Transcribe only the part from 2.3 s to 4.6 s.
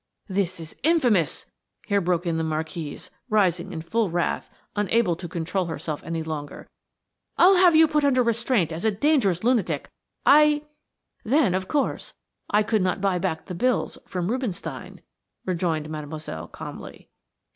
the Marquise, rising in full wrath,